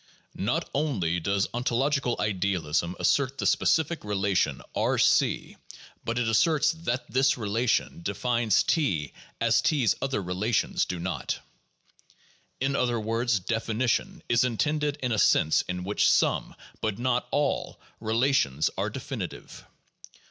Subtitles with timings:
[0.41, 5.57] Not only does ontologieal idealism assert the specific relation R°,
[6.03, 11.37] but it asserts that this relation defines T as 2"s other relations do not.
[12.59, 17.79] In other words, "definition" is intended in a sense in which some, but not all,
[17.99, 19.65] relations are definitive.